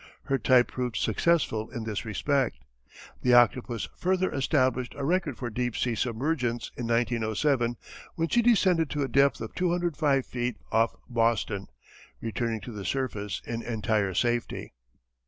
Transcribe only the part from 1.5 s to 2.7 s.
in this respect.